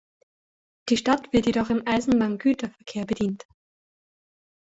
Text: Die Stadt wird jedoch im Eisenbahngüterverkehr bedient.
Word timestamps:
Die 0.89 0.97
Stadt 0.97 1.31
wird 1.31 1.45
jedoch 1.45 1.69
im 1.69 1.87
Eisenbahngüterverkehr 1.87 3.05
bedient. 3.05 3.45